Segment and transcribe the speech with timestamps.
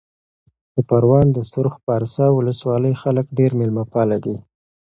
[0.73, 4.35] د پروان د سرخ پارسا ولسوالۍ خلک ډېر مېلمه پاله دي.